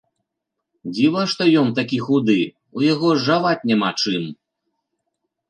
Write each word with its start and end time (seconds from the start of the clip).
Дзіва 0.95 1.21
што 1.33 1.47
ён 1.63 1.67
такі 1.81 1.99
худы, 2.07 2.39
у 2.81 2.87
яго 2.87 3.09
жаваць 3.27 3.67
няма 3.75 3.89
чым. 4.01 4.23